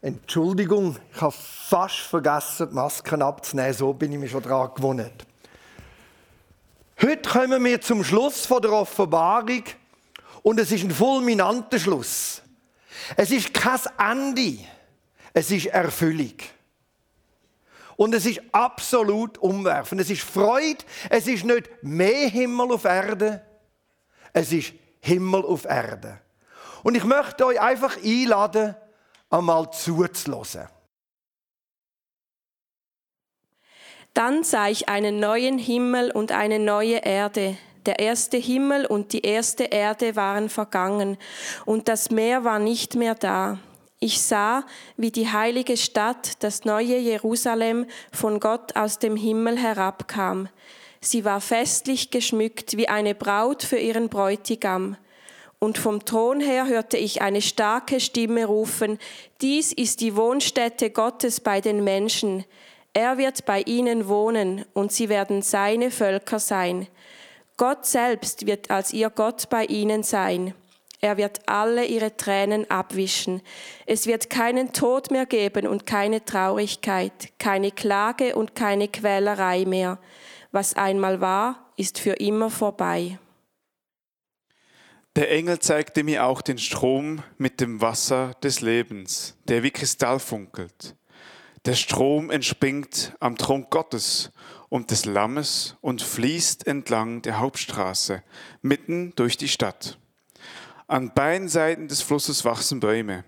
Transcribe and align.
Entschuldigung, 0.00 0.96
ich 1.12 1.20
habe 1.20 1.34
fast 1.36 1.96
vergessen, 1.96 2.68
die 2.70 2.74
Masken 2.74 3.20
abzunehmen. 3.20 3.72
So 3.72 3.92
bin 3.92 4.12
ich 4.12 4.18
mir 4.18 4.28
schon 4.28 4.42
daran 4.42 4.70
gewohnt. 4.74 5.26
Heute 7.02 7.28
kommen 7.28 7.64
wir 7.64 7.80
zum 7.80 8.04
Schluss 8.04 8.46
der 8.46 8.72
Offenbarung 8.72 9.64
und 10.42 10.60
es 10.60 10.70
ist 10.70 10.84
ein 10.84 10.92
fulminanter 10.92 11.80
Schluss. 11.80 12.42
Es 13.16 13.32
ist 13.32 13.52
kein 13.52 13.80
Ende, 13.98 14.58
es 15.32 15.50
ist 15.50 15.66
Erfüllung. 15.66 16.34
Und 17.96 18.14
es 18.14 18.26
ist 18.26 18.40
absolut 18.52 19.38
umwerfend. 19.38 20.00
Es 20.00 20.10
ist 20.10 20.22
Freude, 20.22 20.84
es 21.10 21.26
ist 21.26 21.44
nicht 21.44 21.70
mehr 21.82 22.28
Himmel 22.28 22.70
auf 22.72 22.84
Erde, 22.84 23.42
es 24.32 24.52
ist 24.52 24.74
Himmel 25.00 25.44
auf 25.44 25.64
Erde. 25.64 26.20
Und 26.84 26.96
ich 26.96 27.02
möchte 27.02 27.46
euch 27.46 27.60
einfach 27.60 27.96
einladen, 27.96 28.76
einmal 29.30 29.70
zuzulassen. 29.72 30.68
Dann 34.14 34.42
sah 34.42 34.68
ich 34.68 34.88
einen 34.88 35.20
neuen 35.20 35.58
Himmel 35.58 36.10
und 36.10 36.32
eine 36.32 36.58
neue 36.58 36.96
Erde. 36.96 37.56
Der 37.86 38.00
erste 38.00 38.36
Himmel 38.36 38.84
und 38.84 39.12
die 39.12 39.20
erste 39.20 39.64
Erde 39.64 40.16
waren 40.16 40.48
vergangen, 40.48 41.16
und 41.64 41.88
das 41.88 42.10
Meer 42.10 42.44
war 42.44 42.58
nicht 42.58 42.96
mehr 42.96 43.14
da. 43.14 43.58
Ich 44.00 44.20
sah, 44.20 44.64
wie 44.96 45.10
die 45.10 45.30
heilige 45.30 45.76
Stadt, 45.76 46.42
das 46.42 46.64
neue 46.64 46.98
Jerusalem, 46.98 47.86
von 48.12 48.40
Gott 48.40 48.76
aus 48.76 48.98
dem 48.98 49.16
Himmel 49.16 49.56
herabkam. 49.56 50.48
Sie 51.00 51.24
war 51.24 51.40
festlich 51.40 52.10
geschmückt 52.10 52.76
wie 52.76 52.88
eine 52.88 53.14
Braut 53.14 53.62
für 53.62 53.78
ihren 53.78 54.08
Bräutigam. 54.08 54.96
Und 55.60 55.78
vom 55.78 56.04
Thron 56.04 56.40
her 56.40 56.66
hörte 56.66 56.96
ich 56.96 57.20
eine 57.20 57.42
starke 57.42 57.98
Stimme 57.98 58.44
rufen, 58.44 58.98
dies 59.40 59.72
ist 59.72 60.00
die 60.00 60.14
Wohnstätte 60.14 60.90
Gottes 60.90 61.40
bei 61.40 61.60
den 61.60 61.82
Menschen. 61.82 62.44
Er 62.92 63.18
wird 63.18 63.44
bei 63.44 63.62
ihnen 63.62 64.08
wohnen 64.08 64.64
und 64.72 64.92
sie 64.92 65.08
werden 65.08 65.42
seine 65.42 65.90
Völker 65.90 66.38
sein. 66.38 66.86
Gott 67.56 67.86
selbst 67.86 68.46
wird 68.46 68.70
als 68.70 68.92
ihr 68.92 69.10
Gott 69.10 69.50
bei 69.50 69.64
ihnen 69.64 70.04
sein. 70.04 70.54
Er 71.00 71.16
wird 71.16 71.40
alle 71.46 71.84
ihre 71.84 72.16
Tränen 72.16 72.68
abwischen. 72.70 73.40
Es 73.86 74.06
wird 74.06 74.30
keinen 74.30 74.72
Tod 74.72 75.10
mehr 75.10 75.26
geben 75.26 75.66
und 75.66 75.86
keine 75.86 76.24
Traurigkeit, 76.24 77.12
keine 77.38 77.70
Klage 77.70 78.34
und 78.34 78.54
keine 78.54 78.88
Quälerei 78.88 79.64
mehr. 79.64 79.98
Was 80.50 80.74
einmal 80.74 81.20
war, 81.20 81.70
ist 81.76 81.98
für 82.00 82.14
immer 82.14 82.50
vorbei. 82.50 83.18
Der 85.18 85.32
Engel 85.32 85.58
zeigte 85.58 86.04
mir 86.04 86.24
auch 86.24 86.42
den 86.42 86.58
Strom 86.58 87.24
mit 87.38 87.60
dem 87.60 87.80
Wasser 87.80 88.34
des 88.44 88.60
Lebens, 88.60 89.36
der 89.48 89.64
wie 89.64 89.72
Kristall 89.72 90.20
funkelt. 90.20 90.94
Der 91.64 91.74
Strom 91.74 92.30
entspringt 92.30 93.16
am 93.18 93.36
Thron 93.36 93.66
Gottes 93.68 94.30
und 94.68 94.92
des 94.92 95.06
Lammes 95.06 95.74
und 95.80 96.02
fließt 96.02 96.68
entlang 96.68 97.20
der 97.22 97.40
Hauptstraße, 97.40 98.22
mitten 98.62 99.12
durch 99.16 99.36
die 99.36 99.48
Stadt. 99.48 99.98
An 100.86 101.12
beiden 101.12 101.48
Seiten 101.48 101.88
des 101.88 102.00
Flusses 102.00 102.44
wachsen 102.44 102.78
Bäume, 102.78 103.24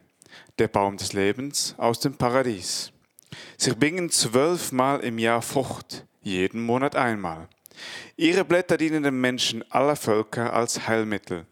der 0.60 0.68
Baum 0.68 0.96
des 0.96 1.12
Lebens 1.12 1.74
aus 1.76 1.98
dem 1.98 2.14
Paradies. 2.14 2.92
Sie 3.56 3.74
bringen 3.74 4.10
zwölfmal 4.10 5.00
im 5.00 5.18
Jahr 5.18 5.42
Frucht, 5.42 6.06
jeden 6.22 6.62
Monat 6.62 6.94
einmal. 6.94 7.48
Ihre 8.16 8.44
Blätter 8.44 8.76
dienen 8.76 9.02
den 9.02 9.20
Menschen 9.20 9.68
aller 9.72 9.96
Völker 9.96 10.52
als 10.52 10.86
Heilmittel. 10.86 11.46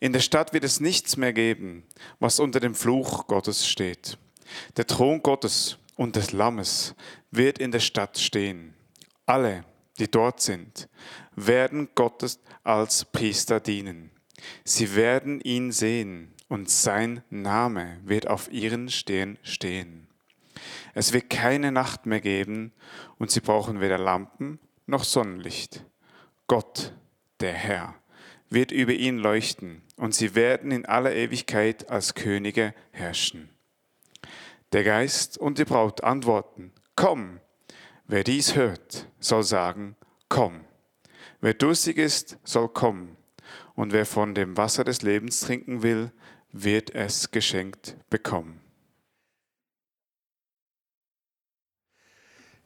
In 0.00 0.12
der 0.12 0.20
Stadt 0.20 0.52
wird 0.52 0.64
es 0.64 0.80
nichts 0.80 1.16
mehr 1.16 1.32
geben, 1.32 1.84
was 2.18 2.40
unter 2.40 2.60
dem 2.60 2.74
Fluch 2.74 3.26
Gottes 3.26 3.66
steht. 3.66 4.18
Der 4.76 4.86
Thron 4.86 5.22
Gottes 5.22 5.78
und 5.96 6.16
des 6.16 6.32
Lammes 6.32 6.94
wird 7.30 7.58
in 7.58 7.70
der 7.70 7.80
Stadt 7.80 8.18
stehen. 8.18 8.74
Alle, 9.26 9.64
die 9.98 10.10
dort 10.10 10.40
sind, 10.40 10.88
werden 11.36 11.88
Gottes 11.94 12.40
als 12.64 13.04
Priester 13.04 13.60
dienen. 13.60 14.10
Sie 14.64 14.96
werden 14.96 15.40
ihn 15.40 15.72
sehen 15.72 16.32
und 16.48 16.70
sein 16.70 17.22
Name 17.30 17.98
wird 18.04 18.26
auf 18.26 18.50
ihren 18.50 18.88
Stirn 18.88 19.38
stehen. 19.42 20.08
Es 20.94 21.12
wird 21.12 21.30
keine 21.30 21.70
Nacht 21.70 22.06
mehr 22.06 22.20
geben 22.20 22.72
und 23.18 23.30
sie 23.30 23.40
brauchen 23.40 23.80
weder 23.80 23.98
Lampen 23.98 24.58
noch 24.86 25.04
Sonnenlicht. 25.04 25.84
Gott, 26.46 26.92
der 27.38 27.52
Herr, 27.52 27.94
wird 28.50 28.72
über 28.72 28.92
ihn 28.92 29.18
leuchten 29.18 29.82
und 29.96 30.14
sie 30.14 30.34
werden 30.34 30.72
in 30.72 30.84
aller 30.84 31.14
Ewigkeit 31.14 31.88
als 31.88 32.14
Könige 32.14 32.74
herrschen. 32.90 33.48
Der 34.72 34.84
Geist 34.84 35.38
und 35.38 35.58
die 35.58 35.64
Braut 35.64 36.04
antworten, 36.04 36.72
komm. 36.96 37.40
Wer 38.06 38.24
dies 38.24 38.56
hört, 38.56 39.06
soll 39.20 39.44
sagen, 39.44 39.96
komm. 40.28 40.64
Wer 41.40 41.54
durstig 41.54 41.96
ist, 41.96 42.38
soll 42.44 42.68
kommen 42.68 43.16
und 43.74 43.92
wer 43.92 44.04
von 44.04 44.34
dem 44.34 44.56
Wasser 44.56 44.84
des 44.84 45.02
Lebens 45.02 45.40
trinken 45.40 45.82
will, 45.82 46.12
wird 46.52 46.94
es 46.94 47.30
geschenkt 47.30 47.96
bekommen. 48.10 48.60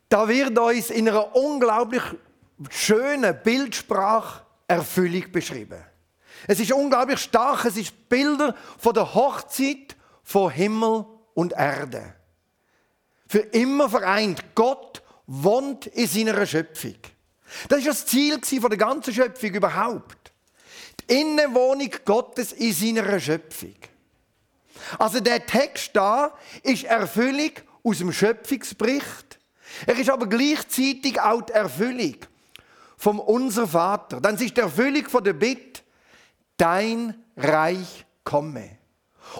Da 0.09 0.29
wird 0.29 0.59
uns 0.59 0.91
in 0.91 1.09
einer 1.09 1.35
unglaublich 1.37 2.03
schönen 2.71 3.37
Bildsprache 3.43 4.44
Erfüllung 4.67 5.31
beschrieben. 5.31 5.83
Es 6.47 6.61
ist 6.61 6.73
unglaublich 6.73 7.21
stark, 7.21 7.65
es 7.65 7.77
ist 7.77 8.09
Bilder 8.09 8.55
von 8.79 8.95
der 8.95 9.15
Hochzeit 9.15 9.97
von 10.23 10.51
Himmel 10.51 11.07
und 11.35 11.53
Erde. 11.53 12.15
Für 13.29 13.41
immer 13.41 13.89
vereint. 13.89 14.55
Gott 14.55 15.03
wohnt 15.27 15.87
in 15.87 16.07
seiner 16.07 16.47
Schöpfung. 16.47 16.97
Das 17.69 17.79
ist 17.79 17.89
das 17.89 18.07
Ziel 18.07 18.39
der 18.41 18.79
ganzen 18.79 19.15
Schöpfung 19.15 19.51
überhaupt. 19.51 20.33
Die 21.01 21.21
Innenwohnung 21.21 21.91
Gottes 22.05 22.53
in 22.53 22.73
seiner 22.73 23.19
Schöpfung. 23.21 23.75
Also 24.99 25.21
der 25.21 25.45
Text 25.47 25.91
da 25.95 26.37
ist 26.63 26.85
Erfüllung 26.85 27.53
aus 27.83 27.99
dem 27.99 28.13
Schöpfungsbericht. 28.13 29.39
Er 29.87 29.99
ist 29.99 30.11
aber 30.11 30.27
gleichzeitig 30.27 31.21
auch 31.21 31.43
die 31.43 31.53
Erfüllung 31.53 32.17
vom 32.97 33.21
Unser 33.21 33.67
Vater. 33.67 34.21
Dann 34.21 34.37
ist 34.37 34.57
die 34.57 34.61
Erfüllung 34.61 35.09
von 35.09 35.25
der 35.25 35.33
Bitte, 35.33 35.83
dein 36.57 37.15
Reich 37.37 38.07
komme. 38.23 38.79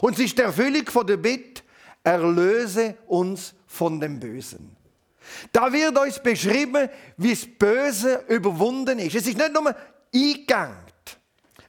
Und 0.01 0.15
es 0.15 0.27
ist 0.27 0.39
die 0.39 0.43
Erfüllung 0.43 0.87
von 0.87 1.07
der 1.07 1.17
Bitte, 1.17 1.63
erlöse 2.03 2.97
uns 3.07 3.55
von 3.67 4.01
dem 4.01 4.21
Bösen. 4.21 4.77
Da 5.53 5.73
wird 5.73 5.99
uns 5.99 6.23
beschrieben, 6.23 6.89
wie 7.17 7.31
das 7.31 7.47
Böse 7.47 8.25
überwunden 8.29 8.99
ist. 8.99 9.15
Es 9.15 9.27
ist 9.27 9.39
nicht 9.39 9.53
nur 9.53 9.75
eingegangen. 10.15 10.85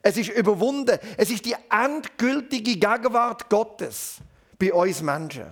Es 0.02 0.16
ist 0.16 0.30
überwunden. 0.30 0.98
Es 1.16 1.30
ist 1.30 1.44
die 1.44 1.56
endgültige 1.68 2.76
Gegenwart 2.76 3.48
Gottes 3.48 4.18
bei 4.56 4.72
uns 4.72 5.02
Menschen. 5.02 5.46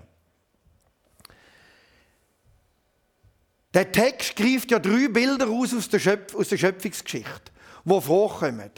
Der 3.74 3.90
Text 3.90 4.36
greift 4.36 4.70
ja 4.70 4.78
drei 4.78 5.08
Bilder 5.08 5.48
aus 5.48 5.74
aus 5.74 5.88
der, 5.88 5.98
Schöpf 5.98 6.34
aus 6.36 6.48
der 6.48 6.58
Schöpfungsgeschichte, 6.58 7.52
die 7.84 8.00
vorkommen. 8.00 8.70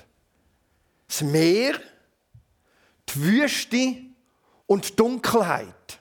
Das 1.07 1.21
Meer, 1.21 1.79
die 3.11 3.23
Wüste 3.23 3.97
und 4.67 4.89
die 4.89 4.97
Dunkelheit. 4.97 6.01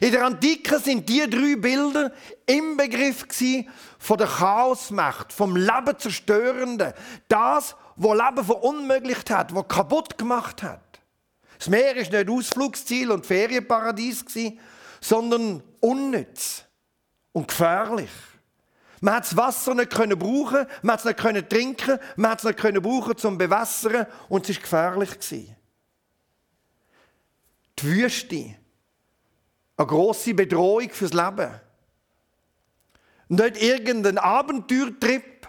In 0.00 0.10
der 0.10 0.26
Antike 0.26 0.80
sind 0.80 1.08
die 1.08 1.30
drei 1.30 1.54
Bilder 1.54 2.12
im 2.44 2.76
Begriff 2.76 3.24
von 4.00 4.18
der 4.18 4.26
Chaosmacht, 4.26 5.32
vom 5.32 5.54
Leben 5.54 5.96
zerstörenden, 5.96 6.92
das, 7.28 7.76
wo 7.94 8.12
Leben 8.12 8.44
verunmöglicht 8.44 9.30
hat, 9.30 9.54
wo 9.54 9.62
kaputt 9.62 10.18
gemacht 10.18 10.64
hat. 10.64 10.80
Das 11.56 11.68
Meer 11.68 11.94
ist 11.94 12.10
nicht 12.10 12.28
Ausflugsziel 12.28 13.12
und 13.12 13.24
Ferienparadies 13.24 14.24
sondern 15.00 15.62
unnütz 15.80 16.65
und 17.36 17.48
gefährlich. 17.48 18.10
Man 19.02 19.16
hat 19.16 19.24
das 19.24 19.36
Wasser 19.36 19.74
nicht 19.74 19.90
können 19.90 20.18
brauchen, 20.18 20.66
man 20.80 20.94
hat 20.94 21.04
es 21.04 21.24
nicht 21.26 21.50
trinken, 21.50 21.98
man 22.16 22.30
hat 22.30 22.38
es 22.38 22.44
nicht 22.46 22.58
können 22.58 22.80
brauchen 22.80 23.14
zum 23.18 23.36
Bewässern 23.36 24.06
und 24.30 24.44
es 24.44 24.56
ist 24.56 24.62
gefährlich. 24.62 25.10
Die 27.78 27.82
Wüste, 27.82 28.54
eine 29.76 29.86
große 29.86 30.32
Bedrohung 30.32 30.88
fürs 30.88 31.12
Leben. 31.12 31.60
Nicht 33.28 33.62
irgendein 33.62 34.16
Abenteuertrip, 34.16 35.46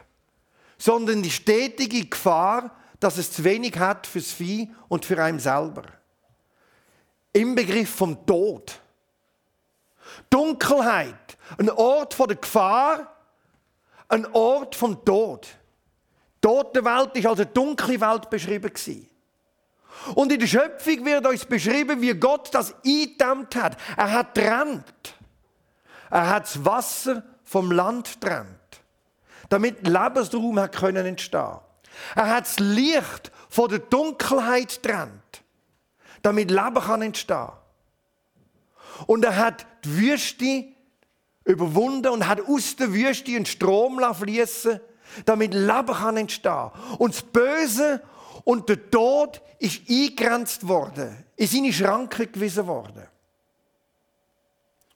sondern 0.77 1.23
die 1.23 1.31
stetige 1.31 2.05
Gefahr, 2.05 2.75
dass 2.99 3.17
es 3.17 3.31
zu 3.31 3.45
wenig 3.45 3.79
hat 3.79 4.07
fürs 4.07 4.33
Vieh 4.33 4.69
und 4.89 5.05
für 5.05 5.23
einen 5.23 5.39
selber. 5.39 5.83
Im 7.31 7.55
Begriff 7.55 7.95
vom 7.95 8.25
Tod. 8.25 8.77
Dunkelheit, 10.29 11.37
ein 11.57 11.69
Ort 11.69 12.13
von 12.13 12.27
der 12.27 12.37
Gefahr, 12.37 13.15
ein 14.09 14.25
Ort 14.33 14.75
vom 14.75 15.03
Tod. 15.03 15.47
Die 16.35 16.47
tote 16.47 16.83
Welt 16.85 17.15
ist 17.15 17.25
als 17.25 17.39
eine 17.39 17.47
dunkle 17.47 17.99
Welt 17.99 18.29
beschrieben. 18.29 18.71
Und 20.15 20.31
in 20.31 20.39
der 20.39 20.47
Schöpfung 20.47 21.05
wird 21.05 21.25
uns 21.25 21.45
beschrieben, 21.45 22.01
wie 22.01 22.13
Gott 22.13 22.53
das 22.53 22.73
eingedämmt 22.85 23.55
hat. 23.55 23.77
Er 23.97 24.11
hat 24.11 24.35
trennt. 24.35 25.15
Er 26.09 26.29
hat 26.29 26.43
das 26.43 26.63
Wasser 26.63 27.23
vom 27.43 27.71
Land 27.71 28.21
trennt, 28.21 28.47
damit 29.49 29.87
Lebensraum 29.87 30.59
hat 30.59 30.75
können 30.75 31.05
entstehen. 31.05 31.59
Er 32.15 32.27
hat 32.27 32.45
das 32.45 32.59
Licht 32.59 33.31
von 33.49 33.69
der 33.69 33.79
Dunkelheit 33.79 34.81
trennt, 34.83 35.43
damit 36.21 36.51
Leben 36.51 36.75
kann 36.75 37.01
entstehen. 37.01 37.49
Und 39.05 39.23
er 39.25 39.35
hat 39.35 39.65
die 39.87 39.97
Wüste 39.97 40.65
überwunden 41.45 42.09
und 42.09 42.27
hat 42.27 42.41
aus 42.41 42.75
der 42.75 42.93
Wüste 42.93 43.35
einen 43.35 43.45
Strom 43.45 44.01
fließen, 44.13 44.79
damit 45.25 45.53
Leben 45.53 45.87
kann 45.87 46.17
entstehen. 46.17 46.71
Und 46.97 47.15
das 47.15 47.23
Böse 47.23 48.01
und 48.43 48.67
der 48.69 48.89
Tod 48.91 49.41
ist 49.59 49.81
eingegrenzt 49.89 50.67
worden, 50.67 51.25
in 51.35 51.47
seine 51.47 51.73
Schranken 51.73 52.31
gewiesen 52.31 52.67
worden. 52.67 53.07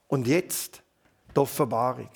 Und 0.07 0.27
jetzt 0.27 0.81
die 1.33 1.39
Offenbarung. 1.39 2.09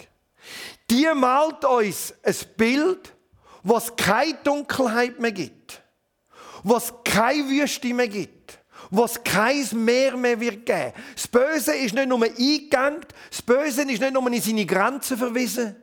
Die 0.90 1.08
malt 1.16 1.64
uns 1.64 2.14
ein 2.24 2.36
Bild, 2.58 3.14
was 3.64 3.96
keine 3.96 4.36
Dunkelheit 4.44 5.20
mehr 5.20 5.32
gibt, 5.32 5.82
was 6.64 6.94
keine 7.04 7.50
Wüste 7.50 7.94
mehr 7.94 8.10
gibt, 8.10 8.60
was 8.90 9.24
kein 9.24 9.66
Meer 9.74 10.16
mehr 10.18 10.40
wird 10.40 10.66
geben. 10.66 10.94
Das 11.16 11.28
Böse 11.28 11.74
ist 11.76 11.94
nicht 11.94 12.08
nur 12.08 12.24
eingegangen, 12.24 13.06
das 13.30 13.42
Böse 13.42 13.82
ist 13.82 14.02
nicht 14.02 14.14
nur 14.14 14.32
in 14.32 14.42
seine 14.42 14.66
Grenzen 14.66 15.18
verwiesen, 15.18 15.76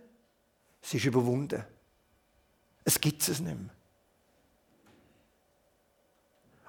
es 0.82 0.94
ist 0.94 1.04
überwunden. 1.04 1.64
Es 2.84 3.00
gibt 3.00 3.22
es 3.22 3.40
nicht 3.40 3.44
mehr. 3.44 3.70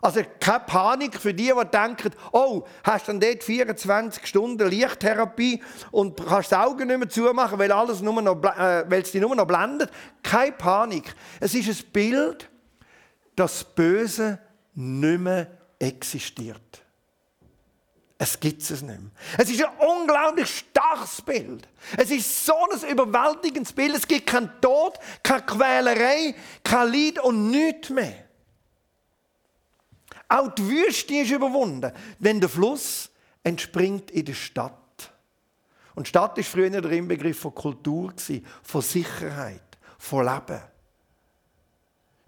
Also 0.04 0.20
keine 0.38 0.60
Panik 0.60 1.16
für 1.16 1.34
die, 1.34 1.46
die 1.46 1.66
denken, 1.72 2.12
oh, 2.34 2.64
hast 2.84 3.08
du 3.08 3.14
dann 3.14 3.22
dort 3.22 3.42
24 3.42 4.28
Stunden 4.28 4.68
Lichttherapie 4.68 5.64
und 5.92 6.18
kannst 6.28 6.52
die 6.52 6.56
Augen 6.56 6.88
nicht 6.88 7.00
mehr 7.00 7.08
zumachen, 7.08 7.58
weil, 7.58 7.72
alles 7.72 8.02
nur 8.02 8.22
noch, 8.22 8.44
äh, 8.44 8.84
weil 8.90 9.02
es 9.02 9.14
dich 9.14 9.22
nur 9.22 9.34
noch 9.34 9.48
blendet. 9.48 9.90
Keine 10.22 10.52
Panik. 10.52 11.16
Es 11.40 11.56
ist 11.56 11.70
ein 11.70 11.92
Bild, 11.94 12.50
dass 13.38 13.60
das 13.60 13.64
Böse 13.64 14.40
nicht 14.76 15.22
mehr 15.22 15.48
existiert. 15.80 16.84
Es 18.18 18.40
gibt 18.40 18.62
es 18.62 18.70
nicht 18.70 18.84
mehr. 18.84 19.12
Es 19.38 19.50
ist 19.50 19.64
ein 19.64 19.78
unglaublich 19.78 20.50
starkes 20.50 21.22
Bild. 21.22 21.68
Es 21.98 22.10
ist 22.10 22.46
so 22.46 22.54
ein 22.72 22.90
überwältigendes 22.90 23.74
Bild. 23.74 23.96
Es 23.96 24.08
gibt 24.08 24.28
keinen 24.28 24.50
Tod, 24.62 24.98
keine 25.22 25.42
Quälerei, 25.42 26.36
kein 26.64 26.94
Leid 26.94 27.20
und 27.20 27.52
nichts 27.52 27.90
mehr. 27.90 28.24
Auch 30.30 30.56
die 30.56 30.68
Wüste 30.68 31.16
ist 31.16 31.32
überwunden, 31.32 31.92
wenn 32.20 32.40
der 32.40 32.50
Fluss 32.50 33.10
entspringt 33.44 34.10
in 34.12 34.26
der 34.26 34.34
Stadt. 34.34 35.12
Und 35.96 36.08
Stadt 36.08 36.38
ist 36.38 36.50
früher 36.50 36.70
der 36.70 36.92
Inbegriff 36.92 37.40
von 37.40 37.54
Kultur, 37.54 38.14
von 38.64 38.82
Sicherheit, 38.82 39.78
von 39.98 40.26
Leben. 40.26 40.62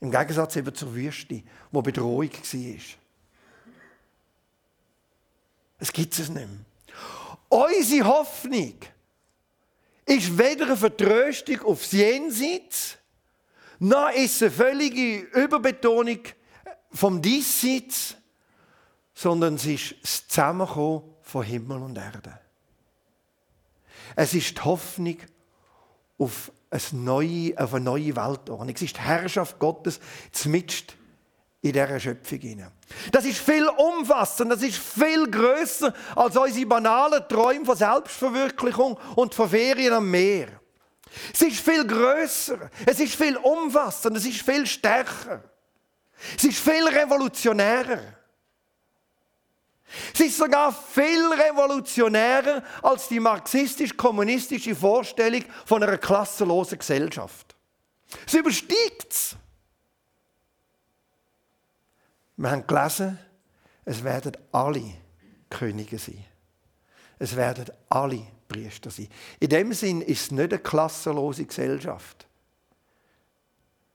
Im 0.02 0.12
Gegensatz 0.12 0.58
eben 0.58 0.76
zur 0.76 0.94
Wüste, 0.94 1.42
wo 1.72 1.82
Bedrohung 1.82 2.30
war. 2.32 3.05
Es 5.78 5.92
gibt 5.92 6.18
es 6.18 6.30
nicht 6.30 6.48
mehr. 6.48 6.66
Unsere 7.50 8.08
Hoffnung 8.08 8.76
ist 10.06 10.38
weder 10.38 10.66
eine 10.66 10.78
Vertröstung 10.78 11.62
aufs 11.62 11.92
Jenseits, 11.92 12.98
noch 13.80 14.10
ist 14.12 14.42
eine 14.42 14.52
völlige 14.52 15.20
Überbetonung 15.20 16.20
vom 16.92 17.22
Diesseits, 17.22 18.16
sondern 19.14 19.56
es 19.56 19.66
ist 19.66 19.96
das 20.02 20.28
Zusammenkommen 20.28 21.04
von 21.22 21.44
Himmel 21.44 21.82
und 21.82 21.98
Erde. 21.98 22.40
Es 24.16 24.34
ist 24.34 24.58
die 24.58 24.62
Hoffnung 24.62 25.18
auf 26.18 26.52
eine 26.70 26.82
neue, 26.94 27.58
auf 27.58 27.74
eine 27.74 27.86
neue 27.86 28.16
Weltordnung. 28.16 28.70
Es 28.70 28.82
ist 28.82 28.96
die 28.96 29.02
Herrschaft 29.02 29.60
Gottes 29.60 30.00
zumindest 30.32 30.96
in 31.62 31.74
dieser 31.74 32.00
Schöpfung 32.00 32.40
hinein. 32.40 32.72
Das 33.12 33.26
ist 33.26 33.40
viel 33.40 33.68
umfassender, 33.68 34.56
das 34.56 34.64
ist 34.64 34.78
viel 34.78 35.30
größer 35.30 35.94
als 36.16 36.38
unsere 36.38 36.66
banalen 36.66 37.28
Träume 37.28 37.66
von 37.66 37.76
Selbstverwirklichung 37.76 38.98
und 39.16 39.34
von 39.34 39.50
Ferien 39.50 39.94
am 39.94 40.10
Meer. 40.10 40.48
Es 41.34 41.42
ist 41.42 41.60
viel 41.60 41.86
größer, 41.86 42.70
es 42.86 43.00
ist 43.00 43.16
viel 43.16 43.38
umfassender, 43.38 44.20
es 44.20 44.26
ist 44.26 44.42
viel 44.42 44.66
stärker. 44.68 45.44
Es 46.38 46.44
ist 46.44 46.60
viel 46.60 46.88
revolutionärer. 46.88 48.02
Es 50.14 50.20
ist 50.20 50.38
sogar 50.38 50.74
viel 50.74 51.26
revolutionärer 51.32 52.64
als 52.82 53.08
die 53.08 53.20
marxistisch-kommunistische 53.20 54.76
Vorstellung 54.76 55.44
von 55.66 55.84
einer 55.84 55.98
klassenlosen 55.98 56.80
Gesellschaft. 56.80 57.56
Es 58.26 58.34
übersteigt 58.34 59.12
es. 59.12 59.36
Wir 62.38 62.52
haben 62.52 62.68
gelesen, 62.68 63.18
es 63.86 64.04
werden 64.04 64.36
alle 64.52 64.94
Könige 65.50 65.98
sein. 65.98 66.24
Es 67.18 67.36
werden 67.36 67.66
alle 67.90 68.28
Priester 68.48 68.90
sein. 68.90 69.08
In 69.40 69.50
dem 69.50 69.74
Sinn 69.74 70.02
ist 70.02 70.24
es 70.24 70.32
nicht 70.32 70.54
eine 70.54 70.60
klassenlose 70.62 71.46
Gesellschaft. 71.46 72.28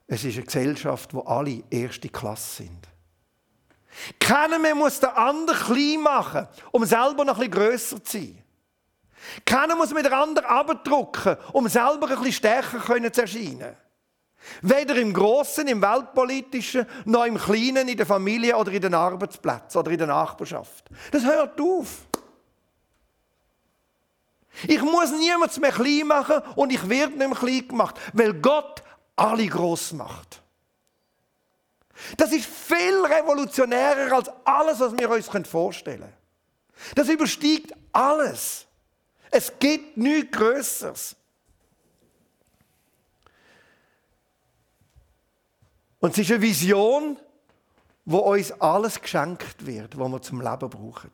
Es 0.07 0.25
ist 0.25 0.37
eine 0.37 0.47
Gesellschaft, 0.47 1.13
wo 1.15 1.21
alle 1.21 1.63
erste 1.71 2.09
Klasse 2.09 2.63
sind. 2.63 2.89
Keiner 4.19 4.59
mehr 4.59 4.75
muss 4.75 5.01
den 5.01 5.11
anderen 5.11 5.59
klein 5.59 6.03
machen, 6.03 6.49
um 6.73 6.85
selber 6.85 7.25
noch 7.25 7.37
bisschen 7.37 7.53
grösser 7.53 8.03
zu 8.03 8.19
sein. 8.19 8.43
Keiner 9.45 9.77
muss 9.77 9.93
mit 9.93 10.05
der 10.05 10.17
anderen 10.17 10.49
abdrucken, 10.49 11.37
um 11.53 11.69
selber 11.69 12.07
bisschen 12.07 12.33
stärker 12.33 13.13
zu 13.13 13.21
erscheinen. 13.21 13.77
Weder 14.63 14.97
im 14.97 15.13
Großen, 15.13 15.67
im 15.69 15.83
Weltpolitischen, 15.83 16.87
noch 17.05 17.25
im 17.25 17.37
Kleinen, 17.39 17.89
in 17.89 17.97
der 17.97 18.07
Familie 18.07 18.57
oder 18.57 18.73
in 18.73 18.81
den 18.81 18.95
Arbeitsplätzen 18.95 19.79
oder 19.79 19.91
in 19.91 19.99
der 19.99 20.07
Nachbarschaft. 20.07 20.87
Das 21.11 21.25
hört 21.25 21.61
auf. 21.61 21.89
Ich 24.67 24.83
muss 24.83 25.13
niemals 25.13 25.59
mehr 25.59 25.73
klein 25.73 26.07
machen 26.07 26.43
und 26.57 26.73
ich 26.73 26.89
werde 26.89 27.17
nicht 27.17 27.29
mehr 27.29 27.39
klein 27.39 27.69
gemacht, 27.69 27.97
weil 28.13 28.35
Gott 28.35 28.83
alle 29.17 29.47
groß 29.47 29.93
macht. 29.93 30.43
Das 32.17 32.33
ist 32.33 32.47
viel 32.47 33.05
revolutionärer 33.05 34.17
als 34.17 34.31
alles, 34.45 34.81
was 34.81 34.99
wir 34.99 35.11
uns 35.11 35.49
vorstellen 35.49 36.01
können. 36.01 36.15
Das 36.95 37.09
übersteigt 37.09 37.73
alles. 37.93 38.67
Es 39.31 39.53
gibt 39.59 39.97
nichts 39.97 40.37
Größeres. 40.37 41.17
Und 46.01 46.13
es 46.13 46.19
ist 46.19 46.31
eine 46.31 46.43
Vision, 46.43 47.19
wo 48.05 48.19
uns 48.19 48.53
alles 48.53 49.01
geschenkt 49.01 49.65
wird, 49.65 49.99
was 49.99 50.11
wir 50.11 50.23
zum 50.23 50.41
Leben 50.41 50.71
brauchen. 50.71 51.11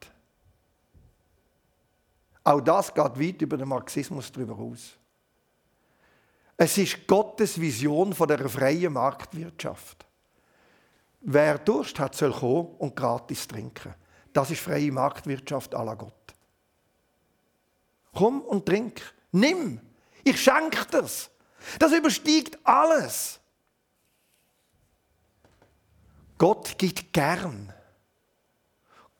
Auch 2.44 2.60
das 2.60 2.94
geht 2.94 3.20
weit 3.20 3.42
über 3.42 3.56
den 3.56 3.68
Marxismus 3.68 4.30
darüber 4.30 4.56
aus. 4.56 4.92
Es 6.56 6.78
ist 6.78 7.06
Gottes 7.06 7.60
Vision 7.60 8.14
von 8.14 8.28
der 8.28 8.48
freien 8.48 8.92
Marktwirtschaft. 8.92 10.06
Wer 11.20 11.58
Durst 11.58 11.98
hat, 11.98 12.14
soll 12.14 12.32
kommen 12.32 12.68
und 12.78 12.94
gratis 12.94 13.48
trinken. 13.48 13.94
Das 14.32 14.50
ist 14.50 14.60
freie 14.60 14.92
Marktwirtschaft 14.92 15.74
à 15.74 15.84
la 15.84 15.94
Gott. 15.94 16.12
Komm 18.14 18.42
und 18.42 18.64
trink. 18.64 19.02
Nimm. 19.32 19.80
Ich 20.22 20.40
schenke 20.40 20.86
das. 20.90 21.30
Das 21.78 21.92
übersteigt 21.92 22.58
alles. 22.62 23.40
Gott 26.38 26.76
gibt 26.78 27.12
gern. 27.12 27.72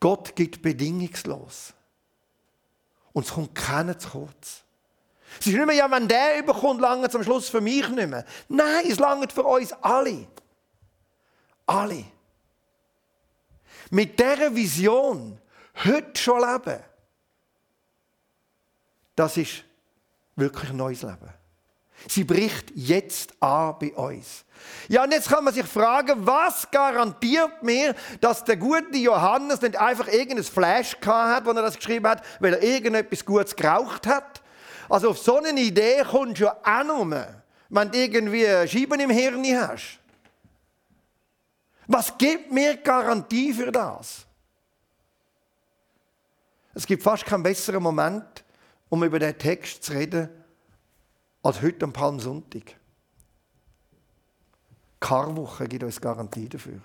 Gott 0.01 0.37
gibt 0.37 0.63
bedingungslos. 0.63 1.73
Und 3.13 3.25
es 3.25 3.33
kommt 3.33 3.55
keiner 3.55 3.99
zu 3.99 4.11
kurz. 4.11 4.63
Es 5.41 5.47
ist 5.47 5.55
nicht 5.55 5.67
mehr, 5.67 5.75
ja, 5.75 5.91
wenn 5.91 6.07
der 6.07 6.39
überkommt, 6.39 6.81
lange 6.81 7.09
zum 7.09 7.23
Schluss 7.23 7.49
für 7.49 7.61
mich 7.61 7.89
nicht 7.89 8.09
mehr. 8.09 8.25
Nein, 8.49 8.87
es 8.89 8.99
langt 8.99 9.33
für 9.33 9.43
uns 9.43 9.73
alle. 9.73 10.27
Alle. 11.67 12.05
Mit 13.91 14.19
dieser 14.19 14.55
Vision 14.55 15.41
heute 15.85 16.21
schon 16.21 16.41
leben, 16.41 16.83
das 19.15 19.37
ist 19.37 19.65
wirklich 20.37 20.71
ein 20.71 20.77
neues 20.77 21.03
Leben. 21.03 21.33
Sie 22.09 22.25
bricht 22.25 22.73
jetzt 22.75 23.35
an 23.43 23.77
bei 23.81 23.93
uns. 23.95 24.45
Ja, 24.89 25.05
und 25.05 25.13
jetzt 25.13 25.29
kann 25.29 25.45
man 25.45 25.53
sich 25.53 25.67
fragen, 25.67 26.27
was 26.27 26.71
garantiert 26.71 27.63
mir, 27.63 27.95
dass 28.21 28.45
der 28.45 28.57
gute 28.57 28.97
Johannes 28.97 29.61
nicht 29.61 29.77
einfach 29.77 30.09
irgendein 30.09 30.45
Flash 30.45 30.99
gehabt 31.01 31.37
hat, 31.37 31.47
wo 31.47 31.51
er 31.51 31.63
das 31.63 31.77
geschrieben 31.77 32.07
hat, 32.09 32.23
weil 32.41 32.55
er 32.55 32.63
irgendetwas 32.63 33.25
Gutes 33.25 33.55
geraucht 33.55 34.07
hat? 34.07 34.43
Also 34.89 35.11
auf 35.11 35.19
so 35.19 35.37
eine 35.37 35.61
Idee 35.61 36.05
kommst 36.09 36.41
du 36.41 36.49
auch 36.49 36.85
nur, 36.85 37.27
wenn 37.69 37.91
du 37.91 37.99
irgendwie 37.99 38.47
Scheiben 38.69 39.01
im 39.01 39.11
Hirn 39.11 39.45
hast. 39.61 39.99
Was 41.89 42.17
gibt 42.17 42.53
mir 42.53 42.77
Garantie 42.77 43.53
für 43.53 43.71
das? 43.71 44.27
Es 46.75 46.87
gibt 46.87 47.03
fast 47.03 47.25
keinen 47.25 47.43
besseren 47.43 47.83
Moment, 47.83 48.45
um 48.89 49.03
über 49.03 49.19
den 49.19 49.37
Text 49.39 49.83
zu 49.83 49.93
reden, 49.93 50.29
als 51.47 51.63
heute 51.63 51.85
am 51.85 51.93
Palmsonntag. 51.93 52.75
Karwoche 54.99 55.69
gibt 55.69 55.85
uns 55.85 56.01
Garantie 56.01 56.49
dafür. 56.49 56.81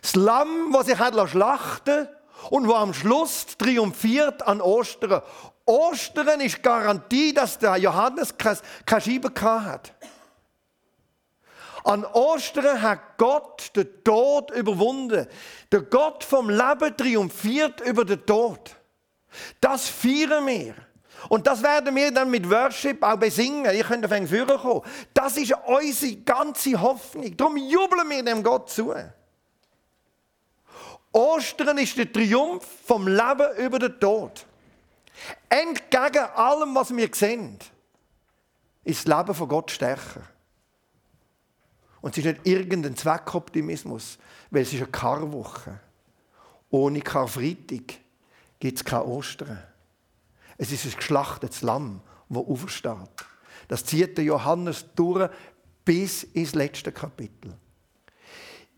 Das 0.00 0.16
Lamm, 0.16 0.72
das 0.72 0.86
sich 0.86 0.98
hat 0.98 1.30
schlachten 1.30 2.08
und 2.50 2.66
wo 2.66 2.74
am 2.74 2.92
Schluss 2.92 3.46
triumphiert 3.56 4.42
an 4.42 4.60
Ostern. 4.60 5.22
Ostern 5.64 6.40
ist 6.40 6.62
Garantie, 6.64 7.32
dass 7.32 7.58
der 7.60 7.76
Johannes 7.76 8.34
keine 8.36 9.00
Scheibe 9.00 9.30
hat. 9.40 9.94
An 11.84 12.04
Ostern 12.04 12.82
hat 12.82 13.18
Gott 13.18 13.70
den 13.76 14.02
Tod 14.02 14.50
überwunden. 14.50 15.28
Der 15.70 15.82
Gott 15.82 16.24
vom 16.24 16.50
Leben 16.50 16.96
triumphiert 16.96 17.80
über 17.82 18.04
den 18.04 18.26
Tod. 18.26 18.74
Das 19.60 19.88
feiern 19.88 20.44
wir. 20.46 20.74
Und 21.28 21.46
das 21.46 21.62
werden 21.62 21.94
wir 21.94 22.12
dann 22.12 22.30
mit 22.30 22.48
Worship 22.48 23.02
auch 23.02 23.16
besingen. 23.16 23.74
Ihr 23.74 23.84
könnt 23.84 24.04
auf 24.04 24.12
einen 24.12 24.26
Führer 24.26 24.58
kommen. 24.58 24.82
Das 25.14 25.36
ist 25.36 25.54
unsere 25.66 26.16
ganze 26.16 26.80
Hoffnung. 26.80 27.36
Darum 27.36 27.56
jubeln 27.56 28.08
wir 28.08 28.24
dem 28.24 28.42
Gott 28.42 28.70
zu. 28.70 28.94
Ostern 31.12 31.78
ist 31.78 31.96
der 31.96 32.10
Triumph 32.10 32.66
vom 32.84 33.06
Leben 33.06 33.56
über 33.58 33.78
den 33.78 33.98
Tod. 34.00 34.46
Entgegen 35.48 36.24
allem, 36.34 36.74
was 36.74 36.94
wir 36.94 37.08
sehen, 37.12 37.58
ist 38.84 39.06
das 39.06 39.18
Leben 39.18 39.34
von 39.34 39.48
Gott 39.48 39.70
stärker. 39.70 40.22
Und 42.00 42.10
es 42.10 42.18
ist 42.18 42.24
nicht 42.24 42.46
irgendein 42.46 42.96
Zweckoptimismus, 42.96 44.18
weil 44.50 44.62
es 44.62 44.72
ist 44.72 44.82
eine 44.82 44.90
Karwoche. 44.90 45.78
Ohne 46.70 47.00
Karfreitag 47.00 47.94
gibt 48.58 48.78
es 48.78 48.84
kein 48.84 49.02
Ostern. 49.02 49.62
Es 50.58 50.72
ist 50.72 50.84
ein 50.84 50.96
geschlachtetes 50.96 51.62
Lamm, 51.62 52.00
das 52.28 52.38
aufersteht. 52.38 53.26
Das 53.68 53.84
zieht 53.84 54.16
der 54.18 54.24
Johannes 54.24 54.86
durch 54.94 55.30
bis 55.84 56.24
ins 56.24 56.54
letzte 56.54 56.92
Kapitel. 56.92 57.54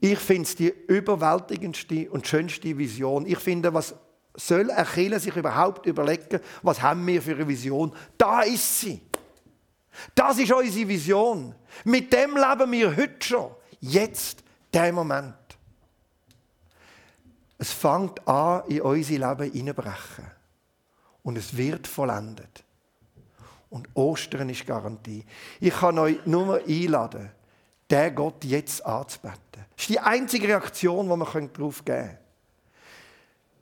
Ich 0.01 0.19
finde 0.19 0.43
es 0.43 0.57
die 0.57 0.69
überwältigendste 0.69 2.11
und 2.11 2.27
schönste 2.27 2.77
Vision. 2.77 3.27
Ich 3.27 3.39
finde, 3.39 3.73
was 3.73 3.95
soll 4.37 4.69
Kirche 4.69 5.21
sich 5.21 5.37
überhaupt 5.37 5.87
überlegen, 5.87 6.41
was 6.63 6.83
haben 6.83 7.07
wir 7.07 7.23
für 7.23 7.35
eine 7.35 7.49
Vision? 7.49 7.95
Da 8.19 8.43
ist 8.43 8.81
sie. 8.81 9.01
Das 10.15 10.39
ist 10.39 10.53
unsere 10.53 10.89
Vision. 10.89 11.55
Mit 11.85 12.13
dem 12.13 12.37
leben 12.37 12.73
wir 12.73 12.97
heute 12.97 13.27
schon. 13.27 13.51
Jetzt, 13.81 14.43
der 14.73 14.93
Moment. 14.93 15.35
Es 17.59 17.73
fängt 17.73 18.27
an, 18.27 18.63
in 18.69 18.83
unser 18.83 19.13
Leben 19.13 19.53
hineinbrechen. 19.53 20.34
Und 21.25 21.37
es 21.37 21.57
wird 21.57 21.89
vollendet. 21.89 22.63
Und 23.71 23.89
Ostern 23.95 24.51
ist 24.51 24.67
Garantie. 24.67 25.25
Ich 25.59 25.75
kann 25.75 25.99
euch 25.99 26.25
nur 26.27 26.63
einladen, 26.65 27.31
der 27.91 28.13
Gott 28.13 28.45
jetzt 28.45 28.87
anzubeten. 28.87 29.41
Das 29.53 29.81
ist 29.81 29.89
die 29.89 29.99
einzige 29.99 30.47
Reaktion, 30.47 31.07
die 31.07 31.17
wir 31.17 31.49
darauf 31.49 31.85
geben 31.85 31.99
können. 31.99 32.19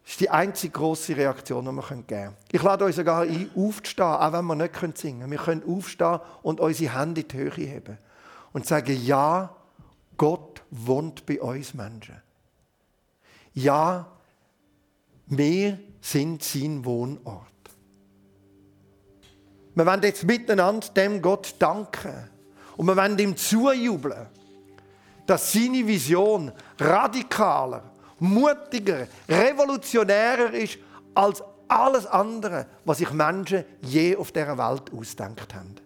Das 0.03 0.13
ist 0.13 0.21
die 0.21 0.31
einzige 0.31 0.73
grosse 0.73 1.17
Reaktion, 1.17 1.65
die 1.65 1.71
wir 1.71 1.83
geben 1.83 2.07
können. 2.07 2.37
Ich 2.51 2.63
lade 2.63 2.85
euch 2.85 2.97
sogar 2.97 3.23
ein, 3.23 3.51
aufzustehen, 3.57 4.07
auch 4.07 4.33
wenn 4.33 4.45
wir 4.45 4.55
nicht 4.57 4.99
singen 4.99 5.21
können. 5.21 5.31
Wir 5.31 5.39
können 5.39 5.63
aufstehen 5.67 6.21
und 6.43 6.61
unsere 6.61 6.99
Hände 6.99 7.21
in 7.23 7.29
die 7.29 7.37
Höhe 7.37 7.51
heben. 7.51 7.99
Und 8.53 8.67
sagen, 8.67 9.03
ja, 9.03 9.57
Gott 10.19 10.63
wohnt 10.71 11.25
bei 11.25 11.41
uns 11.41 11.73
Menschen. 11.73 12.21
Ja, 13.55 14.07
wir 15.39 15.79
sind 16.01 16.43
sein 16.43 16.85
Wohnort. 16.85 17.47
Wir 19.75 19.87
wollen 19.87 20.03
jetzt 20.03 20.25
miteinander 20.25 20.87
dem 20.89 21.23
Gott 21.23 21.55
danken. 21.59 22.29
Und 22.77 22.87
wir 22.87 22.97
wollen 22.97 23.19
ihm 23.19 23.37
zujubeln, 23.37 24.27
dass 25.27 25.53
seine 25.53 25.87
Vision 25.87 26.53
radikaler, 26.79 27.83
mutiger, 28.19 29.07
revolutionärer 29.29 30.53
ist 30.53 30.79
als 31.15 31.43
alles 31.69 32.07
andere, 32.07 32.67
was 32.85 32.99
sich 32.99 33.11
Menschen 33.13 33.65
je 33.81 34.17
auf 34.17 34.33
dieser 34.33 34.59
Welt 34.59 34.93
ausdenkt 34.93 35.55
haben. 35.55 35.77